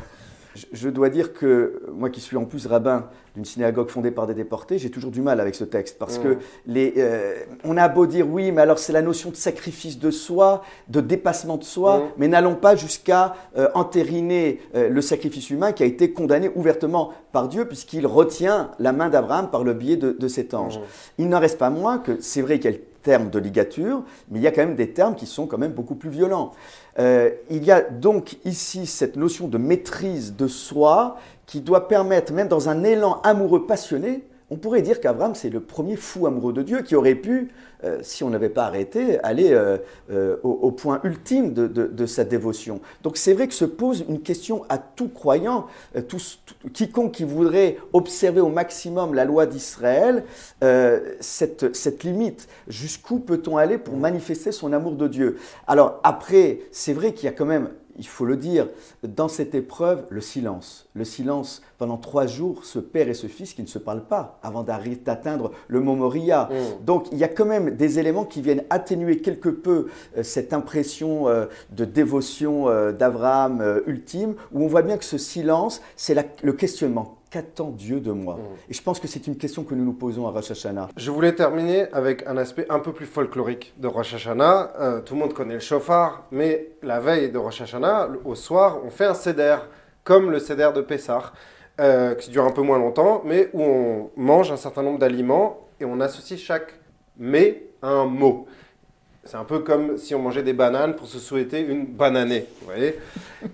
Je 0.73 0.89
dois 0.91 1.09
dire 1.09 1.33
que 1.33 1.83
moi 1.93 2.11
qui 2.11 2.21
suis 2.21 2.37
en 2.37 2.45
plus 2.45 2.67
rabbin 2.67 3.09
d'une 3.35 3.45
synagogue 3.45 3.89
fondée 3.89 4.11
par 4.11 4.27
des 4.27 4.35
déportés, 4.35 4.79
j'ai 4.79 4.91
toujours 4.91 5.11
du 5.11 5.23
mal 5.23 5.41
avec 5.41 5.55
ce 5.55 5.65
texte 5.65 5.97
parce 5.99 6.19
que 6.19 6.37
les, 6.67 6.95
euh, 6.99 7.37
on 7.65 7.79
a 7.79 7.89
beau 7.89 8.07
dire 8.07 8.29
oui, 8.29 8.53
mais 8.53 8.61
alors 8.61 8.79
c'est 8.79 8.93
la 8.93 9.01
notion 9.01 9.31
de 9.31 9.37
sacrifice 9.37 9.99
de 9.99 10.11
soi, 10.11 10.63
de 10.89 11.01
dépassement 11.01 11.57
de 11.57 11.65
soi, 11.65 12.03
mais 12.19 12.29
n'allons 12.29 12.55
pas 12.55 12.77
jusqu'à 12.77 13.35
euh, 13.57 13.69
entériner 13.75 14.61
euh, 14.75 14.91
le 14.91 15.01
sacrifice 15.01 15.49
humain 15.49 15.73
qui 15.73 15.83
a 15.83 15.87
été 15.87 16.13
condamné 16.13 16.51
ouvertement 16.55 17.13
par 17.33 17.49
Dieu 17.49 17.65
puisqu'il 17.65 18.07
retient 18.07 18.71
la 18.79 18.93
main 18.93 19.09
d'Abraham 19.09 19.51
par 19.51 19.65
le 19.65 19.73
biais 19.73 19.97
de, 19.97 20.29
cet 20.29 20.55
ange. 20.55 20.79
Il 21.19 21.29
n'en 21.29 21.41
reste 21.41 21.59
pas 21.59 21.71
moins 21.71 21.99
que 21.99 22.21
c'est 22.21 22.43
vrai 22.43 22.59
qu'il 22.59 22.79
y 23.11 23.15
a 23.15 23.19
le 23.19 23.25
terme 23.25 23.31
de 23.31 23.39
ligature, 23.39 24.03
mais 24.31 24.39
il 24.39 24.43
y 24.43 24.47
a 24.47 24.53
quand 24.53 24.65
même 24.65 24.77
des 24.77 24.91
termes 24.91 25.15
qui 25.15 25.27
sont 25.27 25.47
quand 25.47 25.59
même 25.59 25.73
beaucoup 25.73 25.95
plus 25.95 26.11
violents. 26.11 26.53
il 26.99 27.65
y 27.65 27.71
a 27.71 27.81
donc 27.81 28.37
ici 28.45 28.87
cette 28.87 29.17
notion 29.17 29.49
de 29.49 29.59
maîtrise 29.59 30.37
de 30.37 30.47
soi 30.47 31.17
qui 31.47 31.61
doit 31.61 31.89
permettre, 31.89 32.33
même 32.33 32.49
dans 32.49 32.69
un 32.69 32.85
élan 32.85 33.21
amoureux 33.23 33.67
passionné, 33.67 34.25
on 34.53 34.57
pourrait 34.57 34.83
dire 34.83 35.01
qu'Abraham, 35.01 35.35
c'est 35.35 35.49
le 35.49 35.61
premier 35.61 35.97
fou 35.97 36.27
amoureux 36.27 36.53
de 36.53 36.61
Dieu 36.61 36.83
qui 36.83 36.95
aurait 36.95 37.15
pu, 37.15 37.49
euh, 37.85 38.01
si 38.03 38.23
on 38.23 38.29
n'avait 38.29 38.51
pas 38.51 38.67
arrêté, 38.67 39.19
aller 39.21 39.53
euh, 39.53 39.79
euh, 40.11 40.37
au, 40.43 40.71
point 40.73 41.01
ultime 41.05 41.55
de, 41.55 42.07
sa 42.07 42.25
dévotion. 42.25 42.83
Donc 43.03 43.17
c'est 43.17 43.33
vrai 43.33 43.49
que 43.49 43.55
se 43.55 43.65
pose 43.65 44.05
une 44.11 44.21
question 44.21 44.67
à 44.69 44.77
tout 44.77 45.09
croyant, 45.09 45.69
quiconque 46.75 47.13
qui 47.13 47.25
voudrait 47.25 47.79
observer 47.95 48.43
au 48.43 48.51
maximum 48.51 49.15
la 49.15 49.25
loi 49.25 49.47
d'Israël, 49.47 50.25
cette, 51.21 51.75
cette 51.75 52.05
limite. 52.05 52.47
Jusqu'où 52.69 53.21
peut-on 53.21 53.57
aller 53.57 53.79
pour 53.79 53.97
manifester 53.97 54.53
son 54.53 54.75
amour 54.75 54.97
de 54.97 55.09
Dieu? 55.09 55.39
Alors 55.67 55.99
après, 56.05 56.61
c'est 56.73 56.93
vrai 56.93 57.15
qu'il 57.15 57.25
y 57.25 57.29
a 57.29 57.33
quand 57.33 57.47
même 57.47 57.71
il 57.99 58.07
faut 58.07 58.25
le 58.25 58.37
dire, 58.37 58.69
dans 59.03 59.29
cette 59.29 59.55
épreuve, 59.55 60.05
le 60.11 60.21
silence. 60.21 60.89
Le 60.95 61.05
silence 61.05 61.63
pendant 61.79 61.97
trois 61.97 62.27
jours, 62.27 62.65
ce 62.65 62.79
père 62.79 63.09
et 63.09 63.15
ce 63.15 63.27
fils 63.27 63.55
qui 63.55 63.63
ne 63.63 63.67
se 63.67 63.79
parlent 63.79 64.05
pas 64.05 64.39
avant 64.43 64.63
d'atteindre 64.63 65.53
le 65.69 65.81
mot 65.81 65.95
Moria. 65.95 66.49
Mm. 66.51 66.85
Donc 66.85 67.09
il 67.13 67.19
y 67.19 67.25
a 67.25 67.29
quand 67.29 67.45
même 67.45 67.77
des 67.77 67.99
éléments 67.99 68.25
qui 68.25 68.41
viennent 68.41 68.65
atténuer 68.71 69.19
quelque 69.19 69.49
peu 69.49 69.89
euh, 70.17 70.23
cette 70.23 70.53
impression 70.53 71.29
euh, 71.29 71.47
de 71.71 71.85
dévotion 71.85 72.69
euh, 72.69 72.93
d'Abraham 72.93 73.83
ultime, 73.87 74.35
où 74.53 74.63
on 74.63 74.67
voit 74.67 74.83
bien 74.83 74.97
que 74.97 75.05
ce 75.05 75.19
silence, 75.19 75.83
c'est 75.97 76.17
le 76.43 76.53
questionnement 76.53 77.22
qu'attend 77.33 77.71
Dieu 77.71 78.01
de 78.01 78.13
moi 78.13 78.37
mm. 78.37 78.71
Et 78.71 78.75
je 78.75 78.83
pense 78.83 79.01
que 79.01 79.09
c'est 79.09 79.27
une 79.27 79.37
question 79.37 79.65
que 79.65 79.75
nous 79.75 79.85
nous 79.85 79.95
posons 79.95 80.29
à 80.29 80.31
Rosh 80.31 80.51
Hashanah. 80.51 80.91
Je 80.97 81.11
voulais 81.11 81.35
terminer 81.35 81.91
avec 81.93 82.27
un 82.27 82.37
aspect 82.37 82.67
un 82.69 82.79
peu 82.79 82.93
plus 82.93 83.07
folklorique 83.07 83.73
de 83.79 83.89
Rosh 83.89 84.15
Hashanah. 84.15 84.73
Euh, 84.79 85.01
tout 85.01 85.15
le 85.15 85.21
monde 85.21 85.33
connaît 85.33 85.55
le 85.55 85.61
chauffard, 85.61 86.27
mais 86.31 86.69
la 86.83 87.01
veille 87.01 87.31
de 87.31 87.39
Rosh 87.39 87.63
Hashanah, 87.63 88.09
au 88.25 88.35
soir, 88.35 88.79
on 88.85 88.91
fait 88.91 89.07
un 89.07 89.15
seder, 89.15 89.57
comme 90.05 90.31
le 90.31 90.39
seder 90.39 90.71
de 90.75 90.83
Pessah, 90.83 91.33
euh, 91.81 92.15
qui 92.15 92.31
dure 92.31 92.45
un 92.45 92.51
peu 92.51 92.63
moins 92.63 92.79
longtemps, 92.79 93.23
mais 93.25 93.49
où 93.55 93.63
on 93.63 94.11
mange 94.17 94.53
un 94.53 94.57
certain 94.57 94.83
nombre 94.83 94.99
d'aliments 94.99 95.59
et 95.81 95.87
on 95.87 96.01
associe 96.01 96.39
chaque 96.39 96.75
mets 97.17 97.65
à 97.81 97.89
un 97.89 98.05
mot. 98.05 98.47
C'est 99.25 99.37
un 99.37 99.45
peu 99.45 99.61
comme 99.61 99.99
si 99.99 100.17
on 100.17 100.19
mangeait 100.19 100.43
des 100.43 100.53
bananes 100.53 100.97
pour 100.97 101.07
se 101.07 101.21
souhaiter 101.21 101.61
une 101.61 101.87
bananée. 101.87 102.47
Vous 102.61 102.67
voyez 102.67 102.99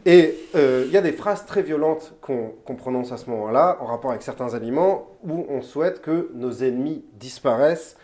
Et 0.07 0.35
euh, 0.55 0.85
il 0.87 0.93
y 0.93 0.97
a 0.97 1.03
des 1.03 1.13
phrases 1.13 1.45
très 1.45 1.63
violentes 1.63 2.15
qu'on 2.23 2.75
prononce 2.77 3.13
à 3.13 3.19
ce 3.19 3.29
moment-là, 3.29 3.77
en 3.81 3.87
rapport 3.87 4.11
avec 4.11 4.23
certains 4.23 4.55
aliments, 4.55 5.19
où 5.25 5.47
on 5.51 5.61
souhaite 5.61 6.01
que 6.01 6.31
nos 6.35 6.53
ennemis 6.53 7.05
disparaissent 7.15 7.97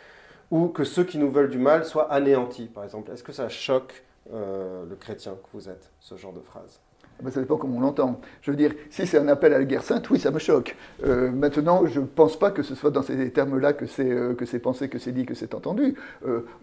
ou 0.51 0.69
que 0.69 0.85
ceux 0.85 1.05
qui 1.05 1.17
nous 1.17 1.31
veulent 1.31 1.49
du 1.49 1.59
mal 1.59 1.87
soient 1.87 2.13
anéantis, 2.13 2.67
par 2.67 2.85
exemple. 2.85 3.11
Est-ce 3.13 3.23
que 3.23 3.33
ça 3.33 3.49
choque 3.49 4.05
euh, 4.33 4.85
le 4.89 4.97
chrétien 4.97 5.33
que 5.33 5.49
vous 5.53 5.69
êtes, 5.69 5.91
ce 6.01 6.17
genre 6.17 6.33
de 6.33 6.41
phrase 6.41 6.81
ben, 7.23 7.31
ça 7.31 7.39
dépend 7.39 7.57
comment 7.57 7.77
on 7.77 7.81
l'entend. 7.81 8.21
Je 8.43 8.51
veux 8.51 8.57
dire, 8.57 8.73
si 8.91 9.07
c'est 9.07 9.19
un 9.19 9.29
appel 9.29 9.55
à 9.55 9.59
la 9.59 9.65
guerre 9.65 9.85
sainte, 9.85 10.11
oui, 10.11 10.19
ça 10.19 10.33
me 10.33 10.41
choque. 10.41 10.75
Euh, 11.05 11.31
maintenant, 11.31 11.87
je 11.87 12.01
ne 12.01 12.07
pense 12.07 12.37
pas 12.37 12.51
que 12.51 12.65
ce 12.65 12.75
soit 12.75 12.91
dans 12.91 13.03
ces 13.03 13.31
termes-là 13.31 13.73
que 13.73 13.87
c'est 13.87 14.11
euh, 14.11 14.35
que 14.35 14.57
pensé, 14.57 14.89
que 14.89 14.99
c'est 14.99 15.13
dit, 15.13 15.25
que 15.25 15.35
c'est 15.35 15.55
entendu. 15.55 15.95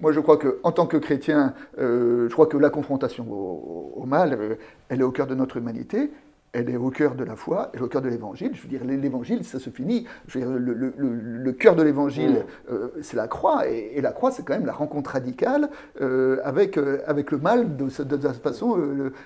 Moi, 0.01 0.11
je 0.11 0.19
crois 0.19 0.37
qu'en 0.37 0.73
tant 0.73 0.87
que 0.87 0.97
chrétien, 0.97 1.53
je 1.77 2.31
crois 2.33 2.47
que 2.47 2.57
la 2.57 2.69
confrontation 2.69 3.31
au 3.31 4.03
mal, 4.05 4.57
elle 4.89 4.99
est 4.99 5.03
au 5.03 5.11
cœur 5.11 5.25
de 5.25 5.35
notre 5.35 5.55
humanité 5.55 6.11
elle 6.53 6.69
est 6.69 6.77
au 6.77 6.89
cœur 6.89 7.15
de 7.15 7.23
la 7.23 7.35
foi, 7.35 7.69
elle 7.73 7.79
est 7.79 7.83
au 7.83 7.87
cœur 7.87 8.01
de 8.01 8.09
l'évangile. 8.09 8.51
Je 8.53 8.61
veux 8.61 8.67
dire, 8.67 8.83
l'évangile, 8.83 9.43
ça 9.43 9.59
se 9.59 9.69
finit. 9.69 10.05
Je 10.27 10.39
veux 10.39 10.45
dire, 10.45 10.53
le, 10.57 11.51
cœur 11.53 11.75
de 11.75 11.83
l'évangile, 11.83 12.31
mm. 12.69 12.73
euh, 12.73 12.87
c'est 13.01 13.15
la 13.15 13.27
croix, 13.27 13.67
et, 13.67 14.01
la 14.01 14.11
croix, 14.11 14.31
c'est 14.31 14.43
quand 14.43 14.53
même 14.53 14.65
la 14.65 14.73
rencontre 14.73 15.11
radicale 15.11 15.69
euh, 16.01 16.39
avec, 16.43 16.77
euh, 16.77 17.01
avec 17.07 17.31
le 17.31 17.37
mal 17.37 17.77
de, 17.77 18.03
de, 18.03 18.23
la 18.27 18.33
façon 18.33 18.77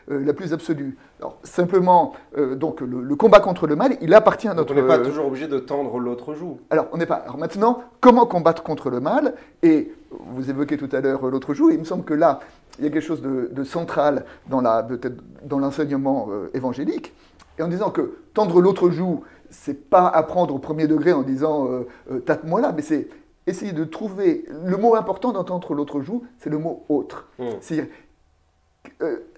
la 0.07 0.33
plus 0.33 0.53
absolue. 0.53 0.97
Alors, 1.19 1.37
simplement, 1.43 2.13
donc, 2.55 2.81
le, 2.81 3.15
combat 3.15 3.39
contre 3.39 3.67
le 3.67 3.75
mal, 3.75 3.97
il 4.01 4.13
appartient 4.13 4.49
à 4.49 4.53
notre. 4.53 4.73
on 4.73 4.75
n'est 4.75 4.87
pas 4.87 4.99
toujours 4.99 5.27
obligé 5.27 5.47
de 5.47 5.59
tendre 5.59 5.97
l'autre 5.97 6.33
joue. 6.33 6.59
Alors, 6.69 6.87
on 6.91 6.97
n'est 6.97 7.05
pas. 7.05 7.15
Alors 7.15 7.37
maintenant, 7.37 7.83
comment 8.01 8.25
combattre 8.25 8.63
contre 8.63 8.89
le 8.89 8.99
mal? 8.99 9.33
Et 9.63 9.93
vous 10.19 10.49
évoquez 10.49 10.77
tout 10.77 10.89
à 10.91 11.01
l'heure 11.01 11.25
l'autre 11.27 11.53
joue, 11.53 11.69
et 11.69 11.73
il 11.73 11.79
me 11.79 11.85
semble 11.85 12.03
que 12.03 12.13
là, 12.13 12.39
il 12.79 12.85
y 12.85 12.87
a 12.87 12.91
quelque 12.91 13.03
chose 13.03 13.21
de, 13.21 13.63
central 13.63 14.25
dans, 14.47 14.61
dans 14.61 15.59
l'enseignement 15.59 16.27
euh, 16.31 16.49
évangélique, 16.53 17.13
et 17.57 17.63
en 17.63 17.67
disant 17.67 17.89
que 17.89 18.17
tendre 18.33 18.61
l'autre 18.61 18.89
joue, 18.89 19.23
c'est 19.49 19.89
pas 19.89 20.07
apprendre 20.07 20.53
au 20.53 20.59
premier 20.59 20.87
degré 20.87 21.13
en 21.13 21.21
disant 21.21 21.67
euh, 21.67 21.87
euh, 22.11 22.19
tape-moi 22.19 22.61
là, 22.61 22.73
mais 22.75 22.81
c'est 22.81 23.07
essayer 23.47 23.71
de 23.71 23.83
trouver 23.83 24.45
le 24.65 24.75
mot 24.77 24.95
important 24.95 25.31
d'entendre 25.31 25.73
l'autre 25.73 26.01
joue, 26.01 26.23
c'est 26.39 26.49
le 26.49 26.57
mot 26.57 26.83
autre. 26.89 27.27
Mmh. 27.39 27.43
C'est-à-dire 27.61 27.87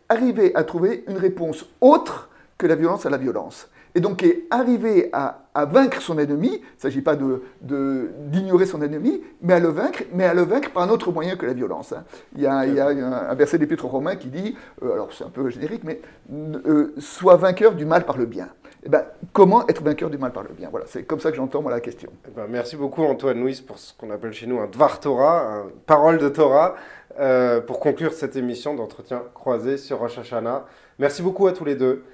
arriver 0.09 0.55
à 0.55 0.63
trouver 0.63 1.03
une 1.07 1.17
réponse 1.17 1.65
autre 1.81 2.29
que 2.57 2.67
la 2.67 2.75
violence 2.75 3.05
à 3.05 3.09
la 3.09 3.17
violence 3.17 3.69
et 3.97 3.99
donc 3.99 4.23
arriver 4.51 5.09
à, 5.11 5.43
vaincre 5.65 5.99
son 6.03 6.19
ennemi, 6.19 6.49
il 6.49 6.61
ne 6.61 6.79
s'agit 6.79 7.01
pas 7.01 7.15
d'ignorer 7.15 8.65
de, 8.65 8.69
son 8.69 8.83
ennemi, 8.83 9.23
mais 9.41 9.53
à 9.53 9.59
le 9.59 9.69
vaincre, 9.69 10.03
mais 10.13 10.23
à 10.25 10.35
le 10.35 10.43
vaincre 10.43 10.69
par 10.71 10.83
un 10.83 10.89
autre 10.89 11.11
moyen 11.11 11.35
que 11.35 11.47
la 11.47 11.53
violence. 11.53 11.93
Hein. 11.93 12.03
Il, 12.35 12.43
y 12.43 12.45
a, 12.45 12.59
un, 12.59 13.33
verset 13.33 13.57
d'Épître 13.57 13.85
aux 13.85 13.87
Romains 13.87 14.15
qui 14.15 14.27
dit, 14.27 14.55
euh, 14.83 14.93
alors 14.93 15.11
c'est 15.13 15.23
un 15.23 15.29
peu 15.29 15.49
générique, 15.49 15.83
mais 15.83 15.99
euh, 16.31 16.93
sois 16.99 17.37
vainqueur 17.37 17.73
du 17.73 17.85
mal 17.85 18.05
par 18.05 18.19
le 18.19 18.27
bien. 18.27 18.49
Eh 18.87 18.89
ben, 18.89 19.03
comment 19.33 19.67
être 19.67 19.83
vainqueur 19.83 20.09
du 20.09 20.17
mal 20.17 20.31
par 20.31 20.43
le 20.43 20.49
bien? 20.49 20.69
Voilà, 20.71 20.85
c'est 20.87 21.03
comme 21.03 21.19
ça 21.19 21.29
que 21.29 21.35
j'entends 21.35 21.61
moi 21.61 21.71
la 21.71 21.81
question. 21.81 22.09
Eh 22.25 22.31
ben, 22.31 22.45
merci 22.47 22.77
beaucoup 22.77 23.03
Antoine 23.03 23.37
Louis 23.37 23.61
pour 23.67 23.77
ce 23.77 23.93
qu'on 23.93 24.09
appelle 24.11 24.31
chez 24.31 24.47
nous 24.47 24.59
un 24.61 24.67
Dvar 24.67 25.01
Torah, 25.01 25.65
une 25.65 25.79
parole 25.81 26.17
de 26.17 26.29
Torah, 26.29 26.75
euh, 27.19 27.59
pour 27.59 27.81
conclure 27.81 28.13
cette 28.13 28.37
émission 28.37 28.75
d'entretien 28.75 29.23
croisé 29.33 29.75
sur 29.75 29.99
Rosh 29.99 30.17
Hashanah. 30.19 30.65
Merci 30.99 31.21
beaucoup 31.21 31.47
à 31.47 31.51
tous 31.51 31.65
les 31.65 31.75
deux. 31.75 32.05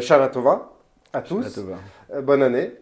Shana 0.00 0.26
Tova 0.26 0.72
à 1.12 1.22
tous. 1.22 1.60
Euh, 2.12 2.20
bonne 2.22 2.42
année. 2.42 2.72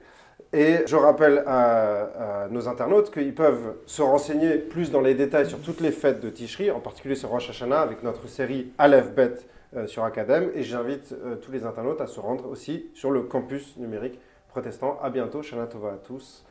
Et 0.52 0.78
je 0.86 0.96
rappelle 0.96 1.42
à, 1.46 2.48
nos 2.50 2.68
internautes 2.68 3.10
qu'ils 3.10 3.34
peuvent 3.34 3.74
se 3.86 4.00
renseigner 4.02 4.56
plus 4.56 4.90
dans 4.90 5.00
les 5.00 5.14
détails 5.14 5.48
sur 5.48 5.60
toutes 5.60 5.80
les 5.80 5.92
fêtes 5.92 6.20
de 6.20 6.30
Tishri, 6.30 6.70
en 6.70 6.80
particulier 6.80 7.14
sur 7.14 7.28
Rosh 7.28 7.50
Hashanah, 7.50 7.80
avec 7.80 8.02
notre 8.02 8.28
série 8.28 8.72
Aleph 8.78 9.12
Bet 9.12 9.34
euh, 9.76 9.86
sur 9.86 10.04
Academ. 10.04 10.50
Et 10.54 10.62
j'invite 10.62 11.12
euh, 11.12 11.36
tous 11.36 11.52
les 11.52 11.64
internautes 11.64 12.00
à 12.00 12.06
se 12.06 12.18
rendre 12.18 12.48
aussi 12.48 12.86
sur 12.94 13.10
le 13.10 13.22
campus 13.22 13.76
numérique 13.76 14.18
protestant. 14.48 14.98
À 15.02 15.10
bientôt, 15.10 15.42
Shana 15.42 15.66
Tova 15.66 15.90
à 15.90 15.96
tous 15.96 16.44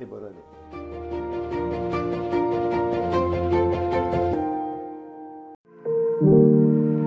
et 0.00 0.04
bonne 0.04 0.24
année. 0.24 0.34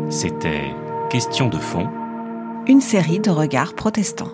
C'était 0.10 0.74
Question 1.10 1.50
de 1.50 1.58
fond 1.58 1.90
une 2.70 2.82
série 2.82 3.20
de 3.20 3.32
regards 3.32 3.74
protestants. 3.74 4.30